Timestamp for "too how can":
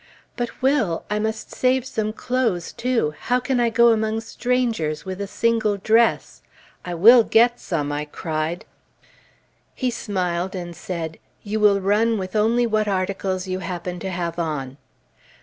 2.73-3.59